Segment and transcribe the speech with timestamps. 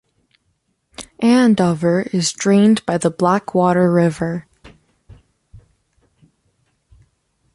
[1.21, 4.47] Andover is drained by the Blackwater River.